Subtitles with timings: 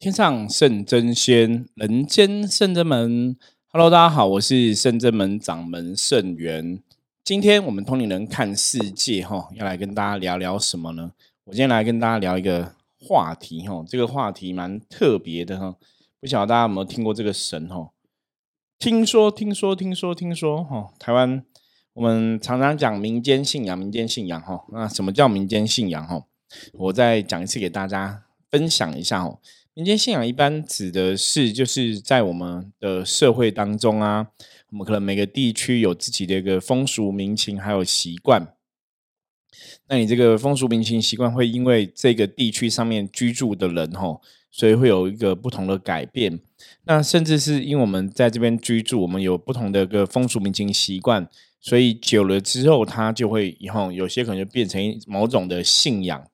[0.00, 3.36] 天上圣真仙，人间圣真门。
[3.68, 6.82] Hello，大家好，我是圣真门掌门圣元。
[7.22, 11.12] 今天我们通灵人看世界，哈，要来跟大家聊聊什么呢？
[11.44, 15.76] 我今天来跟大家聊一个话题，哈，这个话题蛮特别的，哈，
[16.18, 17.90] 不晓得大家有没有听过这个神，哈？
[18.78, 21.44] 听说，听说，听说，听说，哈，台湾
[21.92, 26.24] 我们常常讲民间信仰，民间信仰，哈，那什么叫民间信仰，哈？
[26.72, 29.38] 我再讲一次给大家分享一下，哦。
[29.74, 34.26] 民间信仰一般指的是，就是在我们的社会当中啊，
[34.70, 38.54] 我们可能每个地区有自己的一个风俗民情，还有习惯。
[39.86, 46.40] 那你这个风俗民情习惯会因为这个地区上面居住的人吼，所以会有一个不同的改变。
[46.84, 51.28] 那甚至是因为我们在这边居住，我们有不同的个风俗民情习惯，
[51.60, 56.26] 所以久了之后，它就会以后有些可能就变成某种的信仰。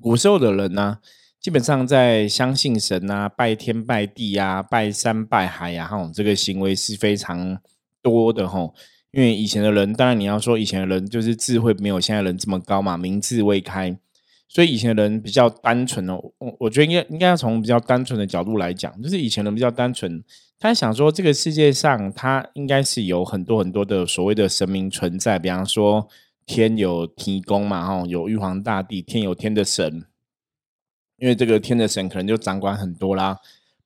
[0.00, 0.98] 古时候的人呢？
[1.40, 7.58] 基本上在相信神啊、拜天拜地啊、拜山拜海呀，哈，这个行为是非常
[8.02, 8.70] 多的哈。
[9.12, 13.96] 因为以前的人，当然你要说以前的人就是智慧没有现在人这么高嘛，明智未开，
[14.48, 16.20] 所以以前的人比较单纯哦。
[16.38, 20.22] 我我觉得应该应该要从比较单纯的角度来讲，就是以前人比较单纯，
[20.58, 26.06] 他想说这个世界上他应该是有很多很多的所谓的神明存在，比方说
[26.44, 30.04] 天有天公嘛，哈，有玉皇大帝，天有天的神。
[31.18, 33.36] 因为这个天的神可能就掌管很多啦，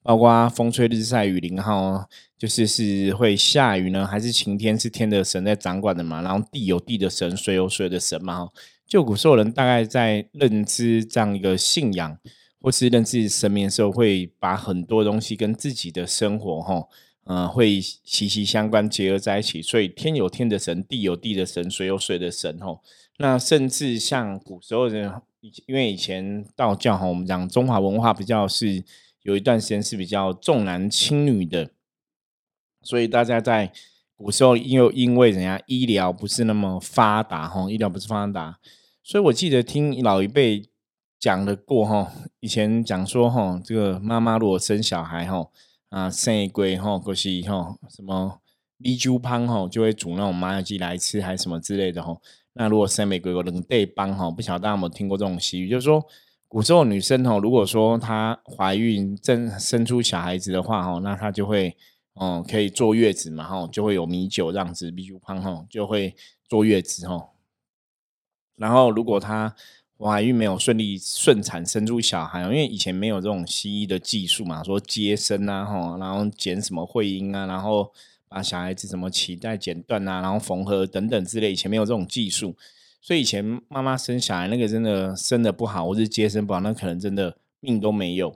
[0.02, 6.20] 包括风吹日晒雨淋哈，就是是会下雨呢，还是晴天是天的神在掌管的嘛？
[6.20, 8.50] 然后地有地的神，水有水的神嘛？
[8.86, 12.18] 就古时候人大概在认知这样一个信仰，
[12.60, 16.86] 或是认知神明的时候，会把很多东西跟自己的生活哈，
[17.24, 19.62] 嗯，会息息相关结合在一起。
[19.62, 22.78] 所以天有天的神，地有地的神，水有水的神哈。
[23.16, 25.10] 那甚至像古时候人。
[25.66, 28.84] 因为以前道教哈，我们讲中华文化比较是
[29.22, 31.70] 有一段时间是比较重男轻女的，
[32.80, 33.72] 所以大家在
[34.14, 38.60] 古时候又因为人家医疗不是那么发达哈，医疗不是发达，
[39.02, 40.70] 所以我记得听老一辈
[41.18, 45.50] 讲的过哈，以前讲说哈，这个妈妈如果生小孩哈
[45.88, 48.40] 啊生一龟哈，或是哈什么
[48.76, 52.16] 米酒汤哈，就会煮那种麻油鸡来吃，还是什么之类的哈。
[52.54, 56.04] 那如果生美国有冷对帮哈，不晓得大家有没有听过这种习语，就是说
[56.48, 61.74] 古时候女生哈，如果说她怀孕正生出小孩子的话哈，那她就会
[62.12, 66.14] 哦可以坐月子嘛哈，就会有米酒这样子，米酒汤哈就会
[66.46, 67.30] 坐月子哈。
[68.56, 69.54] 然后如果她
[69.98, 77.90] 怀孕没有顺利顺产生出小孩，因为以前没有这种西医的技术嘛，说接生啊哈，然后剪什么会阴啊，然后。
[78.32, 82.56] 把小孩子什么脐带剪断啊，然后缝合等等之类，以前没有这种技术，
[83.00, 88.34] 所以以前妈妈生小孩那个真的生的不好，或是接生不好，那可能真的命都没有。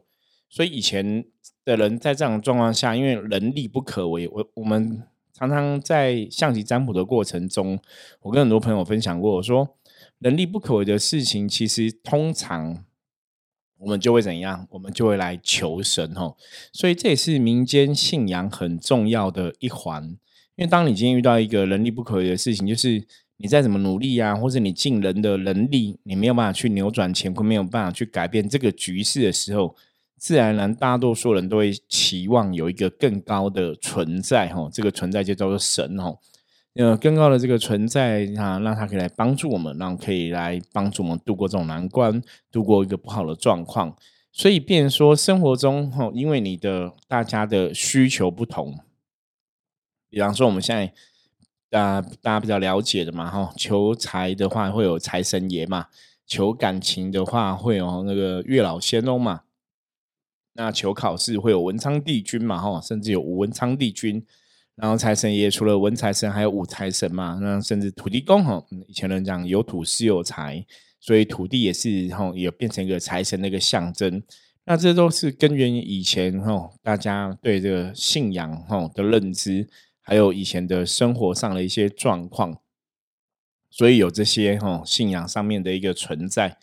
[0.50, 1.24] 所以以前
[1.64, 5.02] 的人在这样状况下，因为人力不可为，我我们
[5.32, 7.78] 常常在象棋占卜的过程中，
[8.20, 9.76] 我跟很多朋友分享过，我说
[10.18, 12.84] 人力不可为的事情，其实通常。
[13.78, 14.66] 我们就会怎样？
[14.70, 16.36] 我们就会来求神吼，
[16.72, 20.02] 所以这也是民间信仰很重要的一环。
[20.56, 23.04] 因为当你今天遇到一个能力不可为的事情，就是
[23.36, 29.76] 你再怎么努力啊，或者你尽人的能力，你没有办法去扭转乾坤，没有办法去改变这个局势的时候，
[30.16, 36.18] 自然而然大多数人都会期望有一个更高的存在吼，这个存在就叫做神吼。
[36.76, 42.22] 呃，更高的这个存在啊，让他可以来帮助我们，让可以来帮助我们度过这种难关，
[42.52, 43.96] 度过一个不好的状况。
[44.30, 48.78] 所以，变说生活中哈，因为你的大家的需求不同，
[50.10, 50.92] 比方说我们现在
[51.70, 55.86] 大大家比较了解的嘛哈，求财的话会有财神爷嘛，
[56.26, 59.44] 求感情的话会有那个月老仙翁嘛，
[60.52, 64.22] 那求考试会有文昌帝君嘛哈，甚至有文昌帝君。
[64.76, 67.38] 然后财神爷除了文财神，还有武财神嘛？
[67.40, 70.66] 那甚至土地公哈，以前人讲有土是有财，
[71.00, 74.22] 所以土地也是哈，也变成一个财神的一个象征。
[74.66, 79.66] 那这都是根源于以前哈，大家对这个信仰哈的认知，
[80.02, 82.58] 还有以前的生活上的一些状况，
[83.70, 86.58] 所以有这些哈信仰上面的一个存在。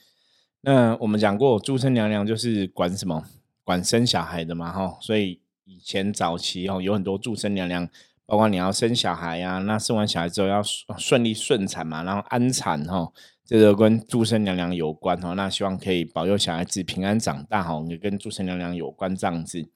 [0.62, 3.25] 那我们讲过，诸生娘娘就是管什么？
[3.63, 5.39] 管生小孩的嘛哈，所以。
[5.65, 7.89] 以前早期哦，有很多祝生娘娘，
[8.25, 10.62] 包括你要生小孩啊，那生完小孩之后要
[10.98, 13.12] 顺利顺产嘛，然后安产哈，
[13.45, 15.33] 这个跟祝生娘娘有关哈。
[15.33, 19.69] 那希望可以保佑小孩子平安长大哈，也跟祝生娘娘有关这样子。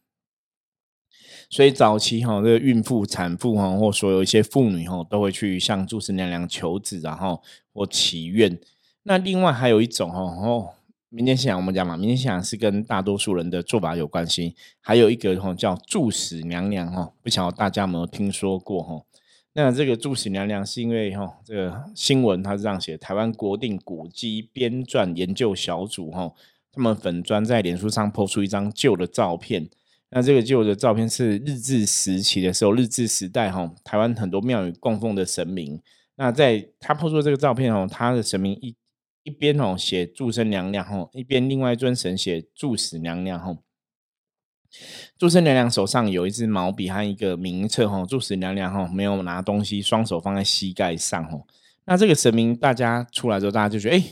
[1.50, 7.42] 所以早期哈，这个孕妇、产妇哈，或所有一些妇女哈，都会去向祝生娘娘求子，然后
[7.74, 8.60] 或祈愿。
[9.04, 10.74] 那另外还有一种哈，哦，
[11.10, 14.56] 民间信仰，我们讲嘛，民间信仰是跟大多数人的做法有关系。
[14.82, 19.02] 还有一个哈叫祝死娘娘哈，不晓得大家有没有听说过哈？
[19.54, 26.34] 那这个祝死娘娘是因为哈这个新闻它是这样写：台湾国定古迹编撰研究小组哈，
[26.74, 29.70] 他们粉砖在脸书上抛出一张旧的照片。
[30.10, 35.82] 那这个旧的照片是日治时期的时候，日治时代哈，台湾很多庙宇供奉的神明。
[36.18, 38.76] 那在他抛出这个照片哦，他的神明一
[39.28, 43.58] 一边哦写祝生娘娘哦，一边另外一尊神写祝死娘娘哦。
[45.18, 51.46] 祝生娘娘手上有一支毛笔和一个名册哦，祝死娘娘哦没有拿东西，双手放在膝盖上哦。
[51.84, 54.04] 那这个神明大家出来之后，大家就觉得哎，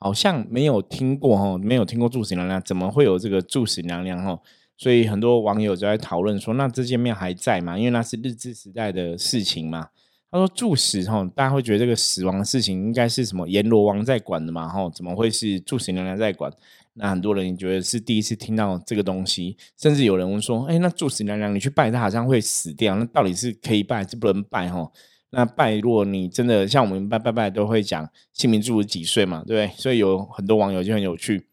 [0.00, 4.40] 好像没有听过哦，没有听过祝死娘娘，怎么会有这个祝死娘娘哦？
[4.76, 7.78] 所以很多网友就在讨论说，那这间庙还在吗？
[7.78, 9.90] 因为那是日治时代的事情嘛。
[10.32, 14.66] 他说祝死哈，大家会觉得这个死亡的事情应该是什么阎罗王在管的嘛？
[14.66, 16.50] 哈，怎么会是祝死娘娘在管？
[16.94, 24.70] 那很多人觉得是第一次听到这个东西，甚至有人问说，哎，那祝死娘娘你去拜她好像会死掉，那到底是可以拜还是不能拜？
[24.70, 24.90] 哈，
[25.30, 29.76] 那拜如果你真的像我们拜拜拜都会讲姓名祝几岁嘛，对不对？
[29.76, 31.46] 所以有很多网友就很有趣。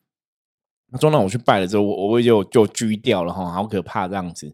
[0.92, 4.54] 那中那我去拜了之后，我我就就狙掉了哈，好可怕这样子。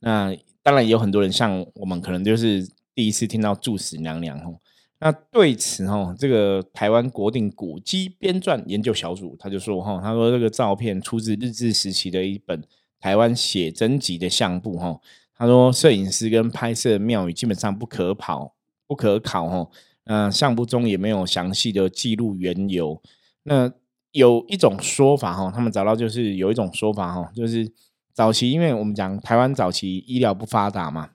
[0.00, 4.58] 那当然也有很多人像我们，可能就是第一次听到住死娘娘哦。
[4.98, 12.64] 那对此哦，这个台湾国定古迹编撰研究小组他就说哈，他说这个照片出自日治时期的一本
[12.98, 14.98] 台湾写真集的相簿哈。
[15.36, 18.54] 他说摄影师跟拍摄庙宇基本上不可跑
[18.86, 19.68] 不可考哈。
[20.04, 23.02] 那相簿中也没有详细的记录缘由。
[23.42, 23.70] 那
[24.12, 27.70] 有一种说法哈，他们找到就是有一种说法哈，就是
[28.14, 31.10] 早期因为我们讲台湾早期医疗不发达嘛，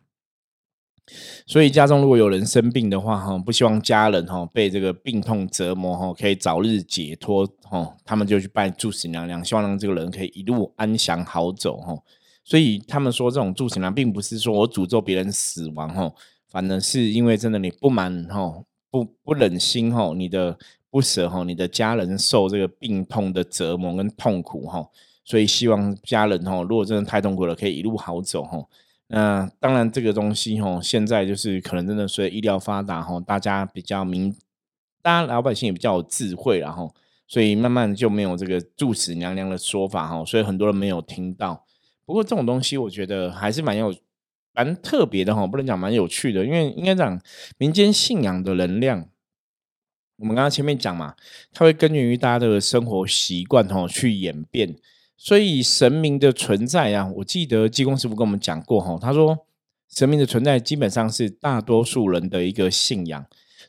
[1.46, 11.98] 所以家中如果有人生病的话哈，不希望家人哈被这个病痛折磨哈，可以早日解脱哈，他们就去拜祝死娘娘，希望让这个人可以一路安详好走哈。
[12.44, 16.12] 所以他们说这种祝死娘并不是说我诅咒别人死亡哈，
[16.50, 20.58] 反而是因为真的你不满哈，不不忍心哈，你的。
[20.94, 24.86] 不舍哈，你的家人受这个病痛的折磨跟痛苦哈，
[25.24, 28.62] 所以希望家人哈，如果真的太痛苦了，可以一路好走哈。
[29.14, 34.34] 那当然这个东西吼，现在就是可能真的随医疗发达吼，大家比较明，
[35.02, 36.96] 大家老百姓也比较有智慧然后，
[37.28, 41.66] 所以慢慢就没有这个祝死娘娘的说法哈，所以很多人没有听到。
[42.06, 43.94] 不过这种东西我觉得还是蛮有
[44.54, 47.22] 蛮特别的哈，不能讲蛮有趣的，因为应该讲
[47.58, 49.10] 民间信仰的能量。
[50.18, 51.16] 我们刚刚前面讲嘛，
[51.52, 54.76] 它会根源于大家的生活习惯吼去演变，
[55.24, 59.38] 所以神明的存在啊，我记得济公师傅跟我们讲过哈，他说
[59.88, 63.24] 神明的存在基本上是大多数人的一个信仰，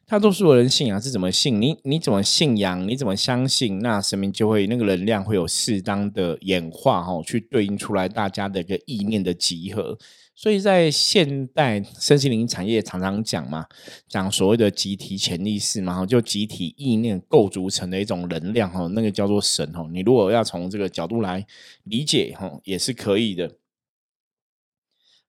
[0.07, 1.61] 大多数人信仰是怎么信？
[1.61, 2.89] 你你怎么信仰？
[2.89, 3.81] 你怎么相信？
[3.81, 9.99] 那神明就会那个能量会有适当的演化哈，去对应出来大家的一个意念的集合。
[10.35, 13.67] 所以在现代身心灵产业常常讲嘛，
[14.09, 19.87] 讲所谓的集体潜意识嘛，就集体意念构筑成的一种能量哈，那个叫做神哈。
[19.93, 21.47] 你如果要从这个角度来
[21.85, 23.57] 理解哈，也是可以的。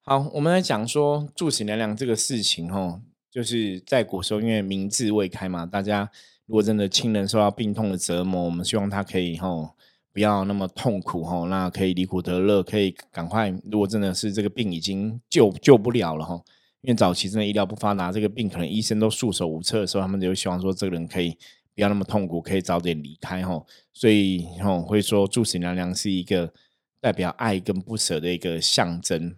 [0.01, 6.09] 好，我们来讲说祝死娘娘这个事情哈，就是在古时候因为民智未开嘛，大家
[6.45, 9.75] 如果真的亲人受到病痛的折磨，我们希望他可以哈。
[10.13, 13.49] 不要那么痛苦哈，那可以离苦得乐，可以赶快。
[13.71, 16.39] 如果真的是这个病已经救救不了了哈，
[16.81, 21.31] 因为早期真的医疗不发达，这个病可能医生都束手无策的时候，他们就希望说这个人可以
[21.73, 23.59] 不要那么痛苦，可以早点离开哈。
[23.91, 26.53] 所以哈会说祝死娘娘是一个
[27.01, 29.35] 代表爱跟不舍的一个象征。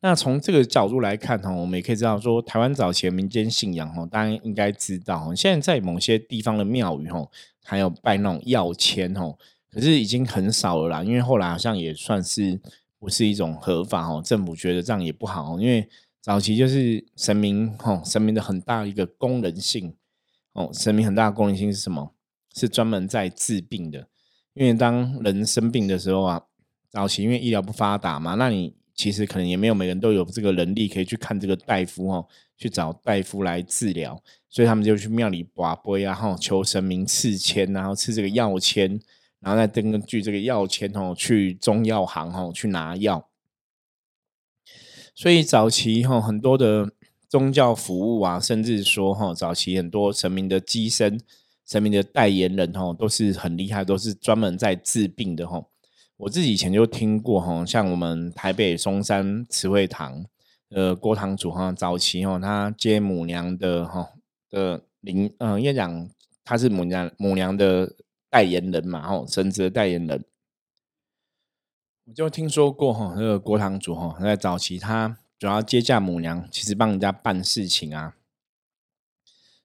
[0.00, 7.28] 那从这个角度来看哈，我们也可以知道说，台湾早期的民间信仰哈，大家应该知道，现在在某些地方的庙宇哈。
[7.70, 9.36] 还有拜那种药签哦，
[9.70, 12.58] 可是已经很少了啦，因为后来好像也算是
[12.98, 15.86] 不是一种合法哦，政府觉得这样也不好，因为
[16.22, 19.94] 早期就是神明哦，神明的很大一个功能性
[20.54, 22.14] 哦，神明很大的功能性是什么？
[22.54, 24.08] 是专门在治病的，
[24.54, 26.42] 因为当人生病的时候啊，
[26.88, 32.28] 早期因为医疗不发达嘛，那你其实可能也没有每个人都有这个能力可以去看这个大夫哦。
[32.60, 39.00] 去找大夫来治疗，所以他们就去庙里拔杯啊，哈，求神明赐签，然后赐这个药签，
[39.38, 43.28] 然后再根据这个药签哦，去中药行哦去拿药。
[45.14, 46.90] 所以早期哈很多的
[47.28, 51.20] 宗教服务啊，甚至说哈早期很多神明的机身、
[51.64, 55.64] 神明的代言人哈，都是很厉害，都是专门在治病的哈。
[56.18, 60.26] 我自己以前就听过哈，像我们台北松山慈惠堂。
[60.70, 64.10] 呃，郭堂主哈，早期哈，他接母娘的哈
[64.50, 66.10] 的灵，嗯，应该讲
[66.44, 67.94] 他是母娘母娘的
[68.28, 70.22] 代言人嘛，吼，神职的代言人。
[72.04, 78.16] 我就听说过哈，那个郭堂主哈，在早期他主要接驾母娘，其实帮人家办事情啊，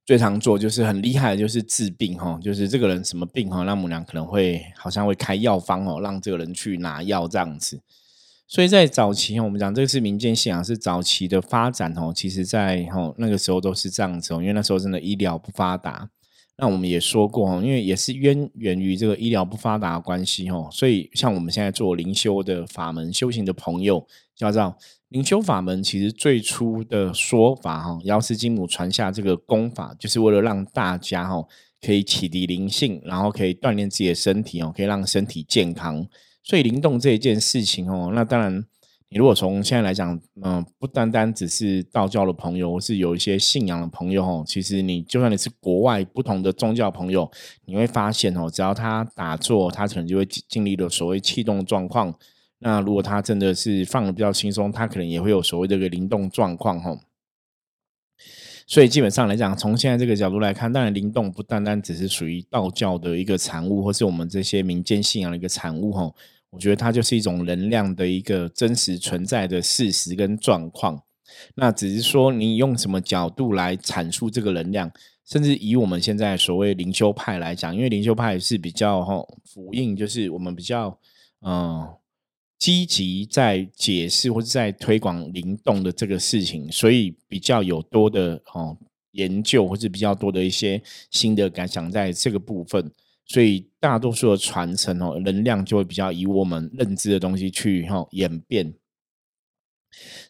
[0.06, 7.80] 最常做就是很厉害的，就是治病哈，就是这个人什么病哈，那母娘可能会好像会开药方哦，让这个人去拿药这样子。
[8.46, 16.10] 所以在早期我们讲这个是民间信仰，是早期的发展哦，其实在哈那个时候都是这样子，因为那时候真的医疗不发达。
[16.58, 24.06] 那我们也说过哈，因为也是渊源于这个医疗不发达的关系哈，所以像我们现在做灵修的法门修行的朋友，
[24.38, 24.78] 要知道
[25.14, 31.46] 灵修法门其实最初的说法哈，药师金母传下这个功法，就是为了让大家哈
[31.80, 36.04] 可以启迪灵性，然后可以锻炼自己的身体哦，可以让身体健康。
[36.42, 38.66] 所以灵动这一件事情哦，那当然。
[39.10, 47.30] 你如果从现在来讲，嗯，不单单只是道教的朋友，或是有一些信仰的朋友哦，其实你就算你是国外不同的宗教朋友，
[47.66, 52.12] 你会发现哦，只要他打坐，他可能就会经历了所谓气动状况。
[52.64, 56.98] 那如果他真的是放的比较轻松，他可能也会有所谓这个灵动状况哈。
[58.66, 66.10] 所以基本上来讲，从现在这个角度来看，当然灵动不单单只是属于道教的一个产物，或是我们这些民间信仰的一个产物哈。
[66.52, 71.04] 我觉得它就是一种能量的一个真实存在的事实跟状况。
[71.56, 74.90] 那只是说你用什么角度来阐述这个能量，
[75.26, 80.98] 甚至以我们现在所谓灵修派来讲，因为灵修派是比较哈福音，就是我们比较
[81.46, 81.86] 嗯
[82.64, 88.78] 积极在解释或者在推广灵动的这个事情，所以比较有多的哦
[89.12, 92.90] 研究或者比较多的一些新的感想在这个部分。
[93.26, 98.74] 所以大多数的传承哦，能量就会比较以我们认知的东西去哈演变。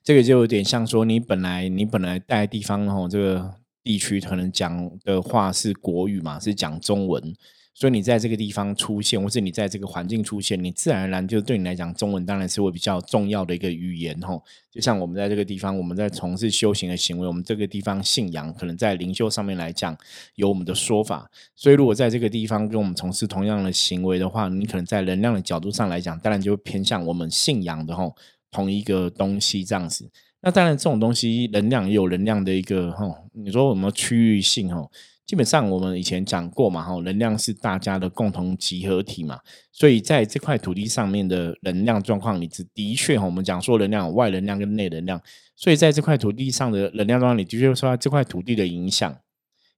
[0.04, 7.36] 这个就有点像说，你本来你本来在地方哦，这个地区可能讲的话是国语嘛，是讲中文。
[7.75, 14.44] 所以你在这个地方出现，或是你在这个环境出现，你自然而然就对你来讲，中文当然是会比较重要的一个语言吼。
[14.72, 19.98] 就像我们在这个地方，我们在从事修行的行为，我们这个地方信仰，可能在灵修上面来讲
[20.36, 21.30] 有我们的说法。
[21.56, 28.15] 所以如果在这个地方跟我们从事同样的行为的话，你可能在能量的角度上来讲，当然就会偏向我们信仰的吼
[28.51, 30.10] 同一个东西这样子。
[30.42, 34.92] 那当然这种东西能量也有能量的一个吼，你说有没有区域性吼？
[35.25, 39.39] 基本上我们以前讲过嘛，哈，能量是大家的共同集合体嘛，
[39.72, 45.22] 所以在这块土地上面的能量状况，你是的确哈，我们讲说能量外能量跟内能量，
[45.56, 49.18] 所以在这块土地上的能量状况，你的确受到这块土地的影响。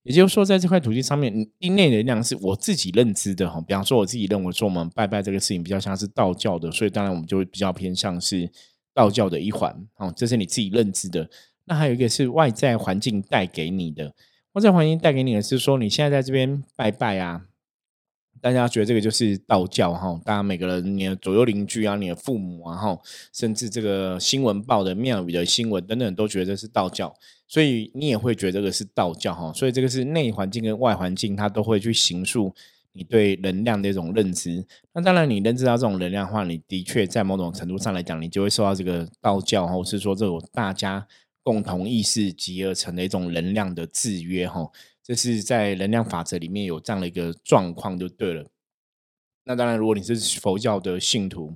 [0.02, 8.50] 也就是说，在这块土地上面，内能量是我自己认知的哈，比方说我自己认为说我们拜拜这个事情比较像是道教的，所以当然我们就会比较偏向是
[8.94, 11.30] 道教的一环，哦，这是你自己认知的。
[11.66, 14.14] 那还有一个是外在环境带给你的。
[14.56, 17.42] 外在环境带给你的是说，你现在在这边拜拜啊，
[18.40, 20.18] 大家觉得这个就是道教哈。
[20.24, 22.98] 大家每个人，你的左右邻居啊，你的父母啊，哈，
[23.34, 27.14] 甚至这个新闻报的庙宇的新闻等等，都觉得是道教，
[27.50, 29.52] 所以你也会觉得这个是道教哈。
[29.52, 32.56] 所以这个是内环境跟外环境，它都会去形塑
[32.94, 34.66] 你对能量的一种认知。
[34.94, 41.06] 那当然，你认知到这种能量的话，你的确在某种程度上来讲，你就会受到这个道教，或是说这种大家。
[41.46, 44.68] 共同意识集而成的一种能量的制约，哈，
[45.04, 48.50] 这是在能量法则里面有这样的一个状况，就对了。
[49.44, 51.54] 那当然，如果你是佛教的信徒，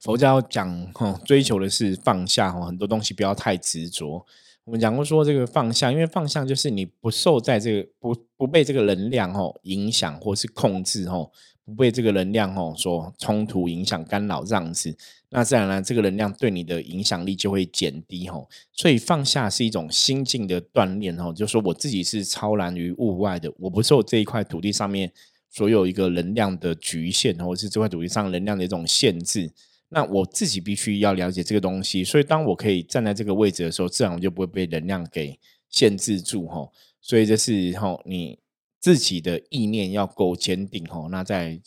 [0.00, 4.26] 佛教讲哈，追求的是放下哈，很多东西不要太执着。
[4.64, 11.30] 我们讲过说，这个放下，因为放下就是你不受在这个不不被这个能量哈影响或是控制哈。
[11.66, 14.94] 不被这个能量哦所冲突、影响、干扰这样子，
[15.34, 18.48] 那自然呢，这个能量对你的影响力就会减低吼。
[18.72, 25.12] 所以放下是一种心境的锻炼吼，就说我自己是超然于物外的，我不受这一块土地上面
[25.50, 29.50] 所有一个能量的局限，或者是这块土地上能量的一种限制。
[29.88, 35.38] 那我自己必须要了解这个东西，所以当我可以站在这个位置的时候，自然我就不会被能量给
[35.68, 36.72] 限制住吼。
[37.00, 38.38] 所以这是吼你。
[38.80, 41.58] 自己的意念要够坚定哦，那在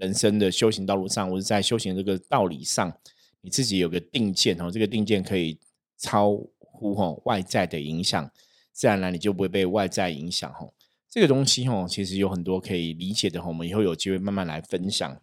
[0.00, 2.92] 人生的修行道路上，或者在修行这个道理上，
[3.42, 5.58] 你自己有个定见哦，这个定见可以
[5.98, 8.30] 超乎吼外在的影响，
[8.72, 10.72] 自然而然你就不会被外在影响哦。
[11.08, 15.20] 这个东西哦，其实有很多可以理解的我们以后有机会慢慢来分享。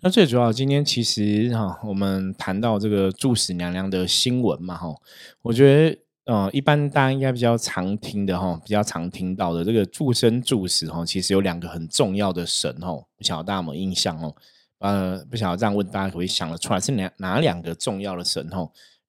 [0.00, 4.94] 那最主要今天其实哈，我们谈到这个祝死娘娘的新闻嘛哈，
[5.42, 6.03] 我觉得。
[6.24, 14.34] 呃，一般大家应该比较常听的哈，比较常听到的这个祝生祝死哈，其实有两个很重要的神哈，不晓得大家有没有印象哦？
[14.78, 18.58] 呃，不晓得这样问大家可不可以想得出来是哪哪两个重要的神哈？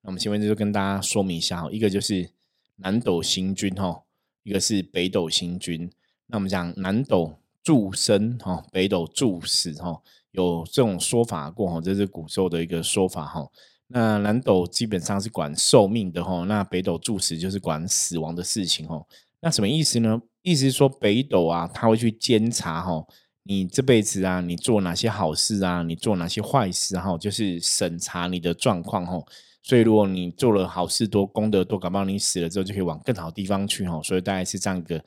[0.02, 2.30] 那我们前面就跟大家说明一下哈，一个就是
[2.76, 4.02] 南斗星君哈，
[4.42, 5.90] 一个是北斗星君。
[6.26, 13.48] 那我们讲南斗助生哈，北斗助死哈，有这种说法过哈，这是古时候的一个说法哈。
[13.88, 19.06] 那南斗基本上是管寿命的吼，那北斗助死就是管死亡的事情吼。
[19.40, 20.20] 那什么意思呢？
[20.42, 23.06] 意思是说北斗啊，他会去监察吼，
[23.44, 29.26] 你这辈子啊，你做哪些好事啊，你做哪些坏事哈，就是审查你的状况吼。
[29.62, 34.02] 所以如果你做了好事多，功德多，搞不好你死了之后就可以往更好地方去吼。
[34.02, 35.04] 所以大概是这样一个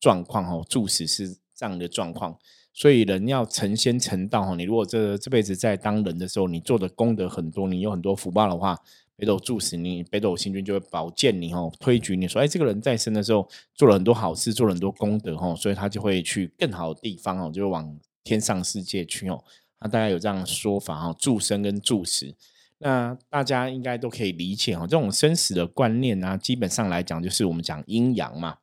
[0.00, 2.36] 状况哈，助死是这样的状况。
[2.74, 8.78] 所以人要成仙成道哈，你如果这这辈子在当人的时候，你做的功德很多，你有很多福报的话，
[9.14, 19.44] 北斗助死你，北斗星君就会保荐你哦，推举你说，哎，这个人在生的时候做了很多好事，做了很多功德哈，所以他就会去更好的地方哦，就会往天上世界去哦。
[19.80, 22.34] 那大家有这样的说法哈，助生跟助死，
[22.78, 28.56] 那大家应该都可以理解哈，这种生死的观念啊，基本上来讲就是我们讲阴阳嘛。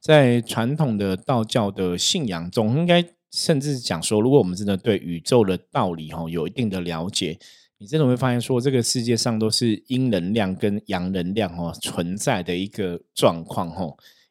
[0.00, 7.38] 在传统的道教的信仰中，应该甚至讲说，如果我们真的对宇宙的道理哈有一定的了解，
[7.78, 13.86] 你真的会发现说，这个世界上都是阴能量跟阳能量哦存在的一个状况哈。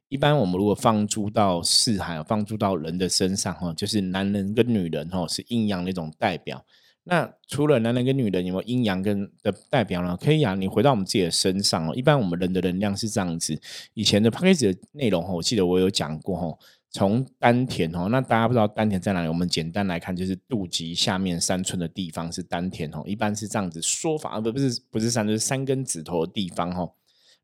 [0.10, 6.64] 一般我们如果放诸到四海，放诸到人的身上哈，就是男人跟女人哈是阴阳的一种代表。
[7.06, 10.18] 那除了男人跟女人，有没有阴阳跟的代表呢？
[10.22, 11.94] 可以啊，你回到我们自己的身上哦。
[11.94, 13.60] 一般我们人的能量是这样子。
[13.94, 16.58] 以前的 p a c k a g e 的内容哦，我记得我有讲过哦。
[16.92, 19.28] 从丹田哦，那大家不知道丹田在哪里？
[19.28, 23.04] 我们简单来看，就是肚脐下面三寸的地方是丹田哦。
[23.06, 26.94] 一般是这样子说法，不不是不是三，就是三根指头的地方哦。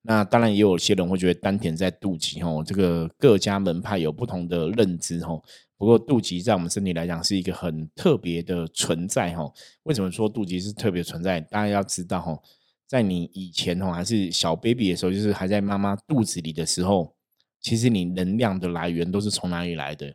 [0.01, 2.63] 那当然也有些人会觉得丹田在肚脐哦。
[2.65, 5.41] 这个各家门派有不同的认知哦。
[5.77, 9.49] 不过肚脐在我们身体来讲是一个很特别的存在哈。
[9.83, 11.39] 为什么说肚脐是特别存在？
[11.41, 12.37] 大家要知道哈，
[12.87, 17.15] 在你以前哈还是小 baby 的时候，就是还在妈妈肚子里的时候，
[17.61, 20.13] 其实你能量的来源都是从哪里来的？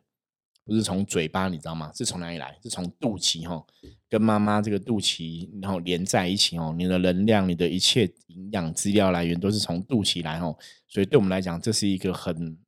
[0.65, 1.91] 不是从嘴巴，你知道吗？
[1.95, 2.59] 是从哪里来？
[2.63, 3.65] 是从肚脐哈，
[4.09, 6.75] 跟妈妈这个肚脐然后连在一起哦。
[6.77, 10.57] 你的能量，你的一切营养资料来源都是从肚脐来哦。
[10.89, 12.59] 所以对我们来讲，这是一个很。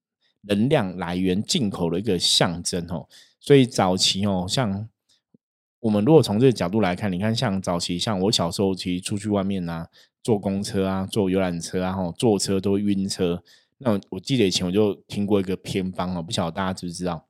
[0.48, 3.08] 能量来源进口的一个象征哦，
[3.40, 4.88] 所以早期哦，像
[5.80, 9.88] 我们如果从这个角度来看，你看像早期，像我小时候其实出去外面啊，
[10.22, 13.42] 坐公车啊，坐游览车啊，哈，坐车都晕车。
[13.78, 17.26] 那我记得以前我就听过一个偏方哦，不晓得大家知不知道？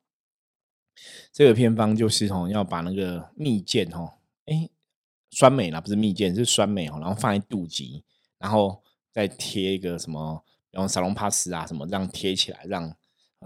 [1.33, 4.15] 这个偏方就是哦，要把那个蜜饯哦，
[4.47, 4.69] 哎，
[5.31, 8.03] 酸梅啦，不是蜜饯，是酸梅哦，然后放在肚脐，
[8.39, 8.83] 然后
[9.13, 12.89] 再贴一个什么，然后沙龙帕斯啊什么，这样贴起来，让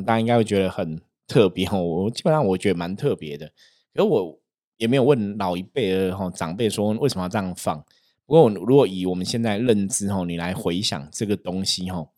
[0.06, 3.46] 大家应该会觉得很特别哦，我基本上我觉得蛮特别的，
[3.94, 4.40] 可是我
[4.76, 7.84] 也没有问老一辈的哈长辈说为什么要这样放。
[8.26, 12.08] 不过如果以我们现在认知哈，你来回想这个东西哈，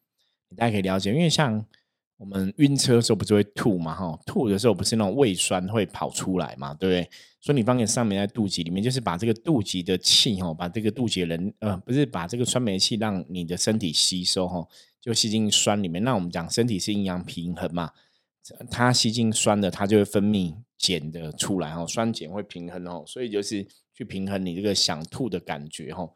[0.56, 1.64] 大家可以了解，因为像
[2.22, 7.10] 我们晕车的时候不是会吐嘛哈，吐的时候不是那种胃酸会跑出来嘛，对不对？
[7.40, 14.64] 所以你放在上面在肚脐里面，就是把这个肚脐的气哈，把这个肚脐人呃不是把这个酸梅气让你的身体吸收哈。
[15.00, 17.90] 就吸进酸里面，那我们讲身体是阴阳平衡嘛，
[18.70, 26.08] 它吸进酸的，它就会分泌碱的出来哦，酸碱会平衡哦，所以就是去平衡你这个想吐的感觉哦。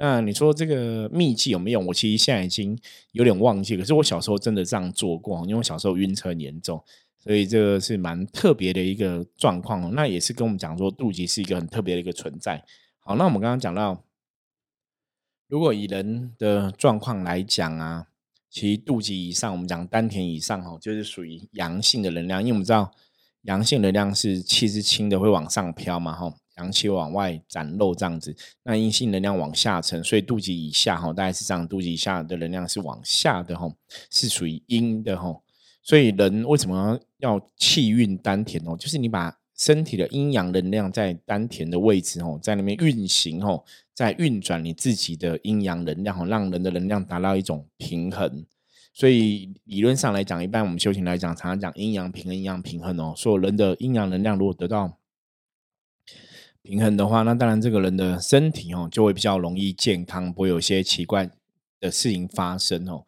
[0.00, 1.80] 那你说这个秘籍有没有？
[1.80, 2.76] 我其实现在已经
[3.12, 6.82] 有点忘记，可是我小时候真的这样做过，因为我小时候晕车严重，
[7.18, 9.94] 所以这个是蛮特别的一个状况。
[9.94, 12.64] 那也是跟我们讲说，肚脐是一个很特别的一个存在。
[12.98, 14.02] 好，那我们刚刚讲到，
[15.46, 18.06] 如果以人的状况来讲啊。
[18.52, 22.90] 其实肚脐以上，我们讲丹田以上哦，就是属于阳性的能量，因为我们知道
[23.42, 28.34] 阳性能量是气是轻的，会往上飘嘛，哈，阳气往外展露这样子。
[28.62, 33.68] 那阴性能量往下沉，所以肚脐以下哈，大概是这样，肚脐以下的能量是往下的哈，
[34.10, 35.34] 是属于阴的哈。
[35.82, 38.76] 所以人为什么要气运丹田哦？
[38.76, 43.64] 就是你把身体的阴阳能量在丹田的位置哦，在那边运行哦。
[43.92, 48.46] 在运转你自己的阴阳能量哦，让人的能量达到一种平衡。
[48.94, 53.12] 所以理论上来讲，一般我们修行来讲，常常讲阴阳平衡、阴阳平衡哦。
[53.14, 54.96] 所有人的阴阳能量如果得到
[56.62, 61.30] 平衡的话，那当然这个人的身体哦就会比较容易健康，不会有些奇怪
[61.80, 63.04] 的事情发生哦。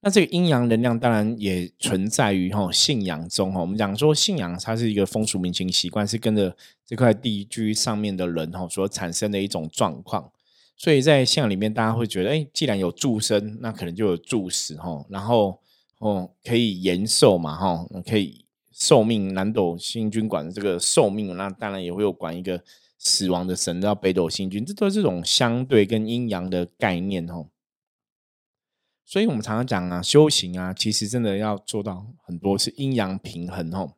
[0.00, 3.60] 那这个阴阳能量当然也存在于哈信仰中哦。
[3.60, 6.54] 我们讲说信仰它是一个风俗民情习惯，是跟着
[6.86, 10.30] 这块地居上面的人哈所产生的一种状况。
[10.76, 15.04] 所以在信仰里面，大家会觉得，哎，既然有助生，那可能就有助死哈。
[15.08, 15.58] 然后
[15.98, 19.32] 哦，可以延寿嘛哈，可以寿命。
[19.32, 22.62] 南斗星君管这个寿命，那当然也会有管一个
[23.04, 27.48] 死亡的神叫北斗星君，这都是这种相对跟阴阳的概念哦。
[29.04, 33.92] 所以我们常常讲啊，修行啊，其实真的要做到很多是阴阳平衡哦。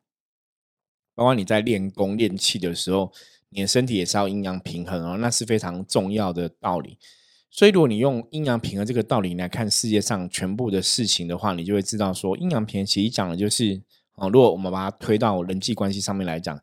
[1.15, 3.13] 包括你在练功练气的时候，
[3.51, 6.99] 你的身体也是要阴阳平衡哦，那是非常重要的道理。
[7.49, 13.81] 所以，如果你用阴阳平衡这个道理来看世界上全部的事情的话，你就会知道说，阴阳平衡其实讲的就是
[14.17, 16.61] 哦，如果我们把它推到人际关系上面来讲，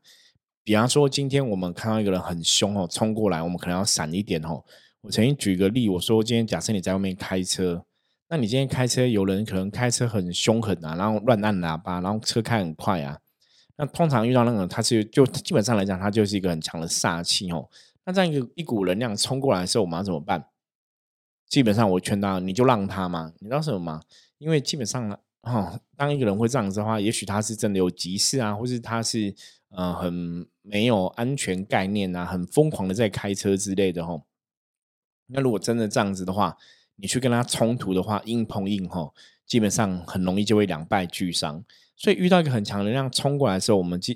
[0.63, 4.63] 比方说今天我们看到一个人很凶哦，冲过来，我们可能要闪一点哦。
[5.01, 7.83] 我曾经举个例，我说今天假设你在外面开车，
[8.29, 13.19] 那你今天开车有人可能开车很凶狠啊，然后乱按喇叭，然后车开很快啊。
[13.75, 17.67] 那通常遇到那个，他是就基本上来讲，他就是一个很强的煞气哦。
[18.05, 20.45] 那这样一个一股能量冲过来的时候，我们要怎么办？
[21.49, 23.33] 基本上我劝他，你就让他嘛。
[23.39, 24.01] 你知道什么吗？
[24.37, 29.35] 因为基本上哈，当一个人会这样子的话，也许他是真的有急事啊，或是他是
[29.69, 34.23] 呃很没有安全概念啊，很疯狂的在开车之类的哈。
[35.27, 36.57] 那如果真的这样子的话，
[36.95, 39.13] 你去跟他冲突的话，硬碰硬哈，
[39.45, 41.63] 基本上很容易就会两败俱伤。
[41.95, 44.15] 所以遇到一个很强能量冲过来的时候，我们就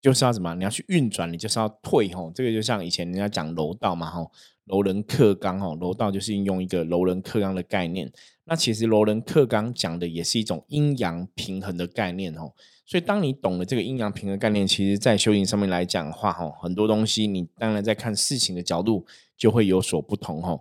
[0.00, 0.54] 就是要什么？
[0.54, 2.30] 你要去运转，你就是要退吼。
[2.32, 4.30] 这个就像以前人家讲柔道嘛吼。
[4.66, 8.10] 柔人克刚哦，柔道就是应用一个柔人克刚的概念。
[8.46, 12.52] 那其实柔人克刚讲的也是一种阴阳平衡的概念哦。
[12.86, 19.04] 所以当你懂了这个阴阳平衡概念，其实在修行上面来讲的话，哈，很多东西你当然在看事情的角度
[19.36, 20.52] 就会有所不同哈。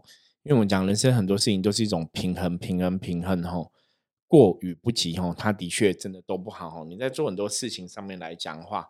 [0.44, 3.70] 因为我们讲人生很多事情都是一种平衡、平衡、平衡哈。
[4.28, 6.84] 过与不及哈，它的确真的都不好哈。
[6.84, 8.90] 你在做很多事情上面来讲的话。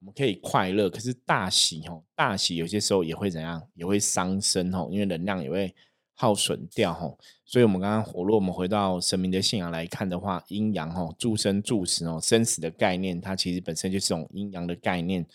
[0.00, 5.74] 我们可以快乐，可是大喜哈，大喜有些时候也会怎样，也会伤身吼，因为能量也会
[6.14, 7.18] 耗损掉吼。
[7.44, 15.26] 所以，我们刚刚，如果我们回到神明的信仰来看的话，阴阳吼，助生助死哦，生死的概念，它其实本身就是种阴阳的概念。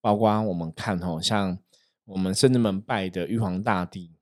[0.00, 1.58] 包括我们看吼，像
[2.04, 4.12] 我们圣至门拜的玉皇大帝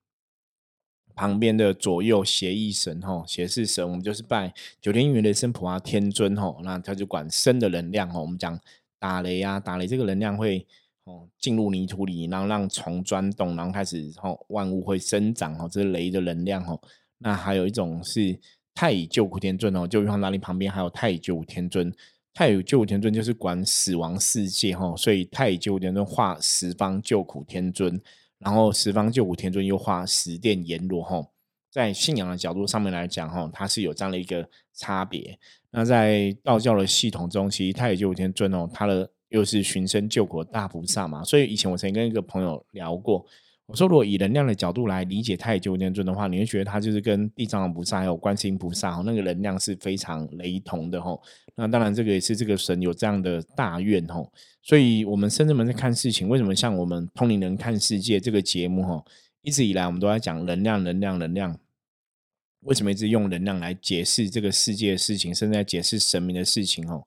[1.14, 8.60] 旁边的左右协议神吼，协事神，我们就是拜九天云雷声普啊天尊吼，那他就管生的能量吼，我们讲。
[8.98, 10.66] 打雷啊，打雷这个能量会
[11.06, 16.80] 哦进入泥土里，然后让虫钻洞，然后开始哦万物会生长哦，这是雷的能量哦。
[17.18, 18.38] 那还有一种是
[18.74, 21.90] 太乙救苦天尊哦，就玉皇大帝旁边还有太乙救苦天尊，
[22.34, 27.98] 太乙救苦天尊就是管死亡世界哈，所以太乙救苦天尊化十方救苦天尊，
[28.38, 31.26] 然后十方救苦天尊又化十殿阎罗哈。
[31.70, 35.38] 在信仰的角度上面来讲哈，它是有这样的一个差别。
[35.70, 41.22] 那在道教的系统中，其实太乙救苦天尊哦，他的又是寻声救苦大菩萨嘛。
[41.24, 43.24] 所以以前我曾经跟一个朋友聊过，
[43.66, 51.20] 我说如果以能量的角度来理解太乙救天尊的话，你会觉得他就是跟地藏王菩萨还有观世音菩萨，那个能量是非常雷同的吼。
[51.54, 54.32] 那当然这个也是这个神有这样的大愿吼。
[54.62, 59.04] 所以我们深圳们在看事情，为什么像我们通灵人看世界这个节目吼，
[59.42, 61.58] 一直以来我们都在讲能量，能量，能量。
[62.60, 66.88] 为什么一直用能量来解释这个世界的事情，甚至在解释神明的事情？
[66.90, 67.06] 哦，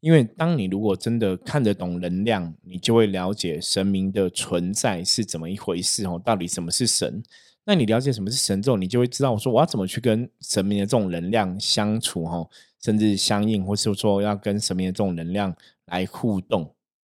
[0.00, 6.06] 因为当你如果真的看得懂能量，你就会了解神明的存在是怎么一回事。
[6.06, 7.22] 哦，到底什么是神？
[7.64, 12.24] 那你了解什么是神之后，你就会知道，我说我要怎么去跟神明的这种能量相处？
[12.24, 12.48] 哦，
[12.82, 15.54] 甚至相应，或是说要跟神明的这种能量
[15.86, 16.74] 来互动。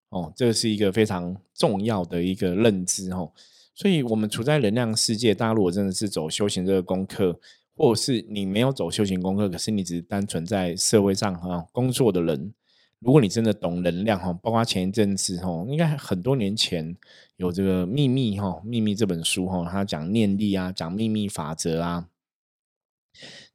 [0.10, 3.12] 哦，这个是一个非常重要的一个认知。
[3.12, 3.32] 哦，
[3.76, 7.40] 所以我们处在能量世界，大家如果真的是走修行这个功课。
[7.74, 12.54] 或者是你没有走修行功课，可是你只是单纯在社会上哈工作的人，
[13.02, 16.96] 如果你真的懂能量哈，包括前一阵子哈，应该很多年前
[17.38, 22.08] 有这个秘密哈，秘密这本书哈，他讲念力啊，讲秘密法则啊，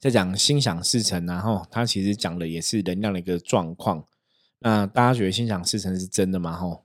[0.01, 4.05] 在讲心想事成然后他其实讲的也是能量的一个状况。
[4.59, 6.57] 那大家觉得心想事成是真的吗？
[6.57, 6.81] 哈，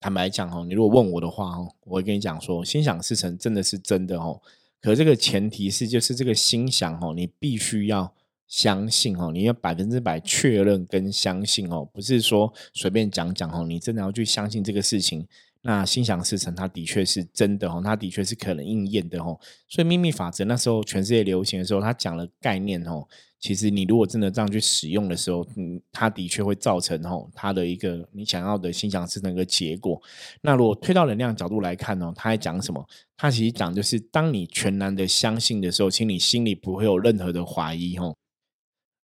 [0.00, 4.42] 坦白讲哈，你如果问我的话哈，我会跟你讲说，心想事成真的是真的哦。
[4.80, 8.12] 可这个前提是，就是这个心想哦，你必须要
[8.52, 15.26] 相信哦，你要百分之百确认跟相信哦，不是说随便讲讲哦，你真的要去相信这个事情。
[15.62, 19.40] 那心想事成，它的确是真的哦，它的确是可能应验的哦。
[19.70, 23.08] 所以秘密法则那时候全世界流行的时候，他讲了概念哦。
[23.40, 29.98] 其实你如果真的这样去使用的时候，嗯，它的确会造成哦，它的一个你想要的心想事成一个结果。
[30.42, 32.86] 那如果推到能量角度来看哦，他还讲什么？
[33.16, 38.14] 他其实讲就是，当你全然的相信的时候，请你心里不会有任何的怀疑哦。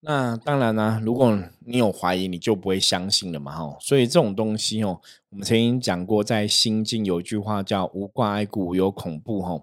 [0.01, 3.77] 那当然呢，如果你有怀疑，你就不会相信了嘛，哈。
[3.81, 9.61] 所以这种东西哦，我们曾经讲过，在心经有一句话叫“无挂碍故无有恐怖”哈。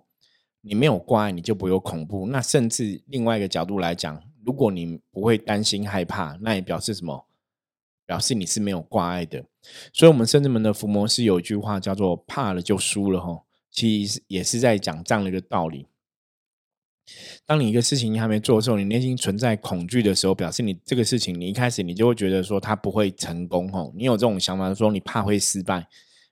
[0.62, 2.28] 你没有挂碍，你就不会有恐怖。
[2.28, 7.26] 那甚至另外一个角度来讲，如果你不会担心害怕，那也表示什么？
[8.06, 9.44] 表示你是没有挂碍的。
[9.94, 13.42] 所以，我们圣至门的伏魔师有一句话叫做“怕了就输了”哈。
[13.72, 15.88] 其实也是在讲这样的一个道理。
[17.46, 23.92] 当你一个事情你还没做的时候，你内心存在恐惧的时候，表示你这个事情你一开始你就会觉得说它不会成功哦。
[23.96, 25.88] 你有这种想法说你怕会失败，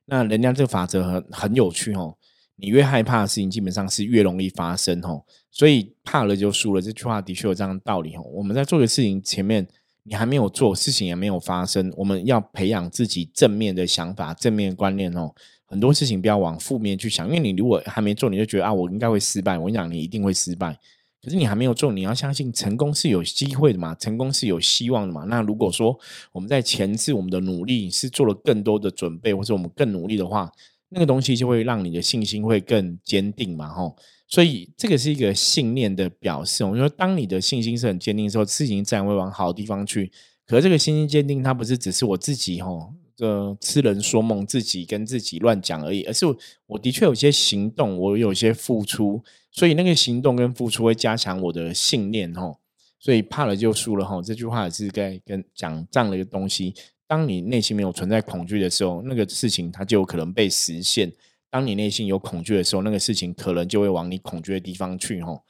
[0.06, 2.18] 那人家这个法则很很有趣哦。
[2.56, 5.24] 你越害怕的事情，基本上是越容易发生哦。
[5.52, 8.22] 所以怕了就输了这句话的确有这样的道理哦。
[8.34, 9.68] 我们在做的事情前面，
[10.04, 15.34] 你还没有做，事情也没有发生，我们要培养自己正面的想法、正面观念哦。
[15.66, 19.58] 很多事情不要往负面去想，因为你如果还没做，你就觉得啊，我应该会失败。
[19.58, 20.78] 我跟你讲，你一定会失败。
[21.22, 25.24] 可是你还没有做，你要相信成功是有机会的嘛，成功是有希望的嘛。
[25.24, 25.98] 那如果说
[26.34, 30.52] 我们在前置我们的努力是做了更多的准备，或者我们更努力的话，
[30.90, 33.96] 那个东西就会让你的信心会更坚定嘛，吼。
[34.28, 36.66] 所以这个是一个信念的表示。
[36.66, 40.12] 我们说，当你的信心是很坚定的时候，事情自然会往好的地方去。
[40.46, 42.94] 可是这个信心坚定，它不是只是我自己，吼。
[43.16, 46.04] 这痴人说梦，自己跟自己乱讲而已。
[46.04, 46.26] 而是
[46.68, 52.58] 我的确有些行动，我有些付出，所以那个行动跟付出会加强我的信念哦。
[53.00, 56.74] 所以怕了就输了吼，这句话也是该跟讲这样的一个东西。
[57.06, 61.10] 当你内心没有存在恐惧的时候，那个事情它就有可能被实现；
[61.50, 65.44] 当你内心有恐惧的时候，那个事情可能就会往你恐惧的地方去吼。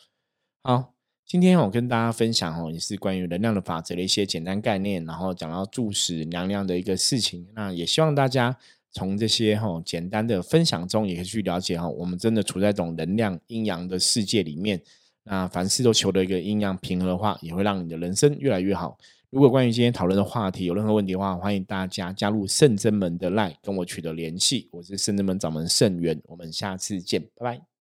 [0.63, 0.92] 好。
[1.33, 7.47] 今天我跟大家分享哦，也是关于能量的法则的一些简单概念，然后讲到注使能量的一个事情。
[7.55, 8.55] 那也希望大家
[8.91, 14.79] 从这些哈简单的分享中，也可以去了解哈，我们真的处在一种能量阴阳的世界里面。
[15.23, 18.95] 那凡事都求得一个阴阳平衡的话，也会让你的人生越来越好。
[19.31, 24.69] 如果关于今天讨论的话题有任何问题的话，欢迎大家加入圣真门的 line 跟我取得联系。
[24.71, 27.72] 我是圣真门掌门圣元，我们下次见，拜拜。